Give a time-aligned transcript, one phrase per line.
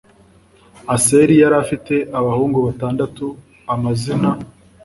[0.95, 3.25] Aseli yari afite abahungu batandatu
[3.73, 4.29] amazina